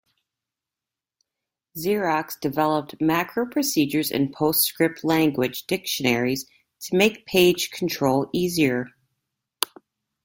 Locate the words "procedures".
3.47-4.09